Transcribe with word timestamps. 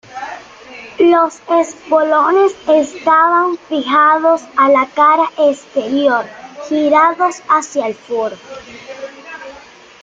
Los 0.97 1.39
espolones 1.47 2.53
estaban 2.67 3.55
fijados 3.69 4.41
a 4.57 4.67
la 4.69 4.87
cara 4.95 5.25
exterior, 5.37 6.25
girados 6.67 7.35
hacia 7.47 7.85
el 7.85 7.93
Foro. 7.93 8.35